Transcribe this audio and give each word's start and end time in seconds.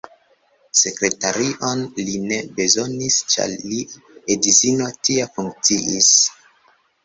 Sekretarion 0.77 1.83
li 2.07 2.15
ne 2.31 2.41
bezonis, 2.57 3.19
ĉar 3.35 3.55
lia 3.69 4.03
edzino 4.39 4.91
tia 5.05 5.31
funkciis. 5.39 6.13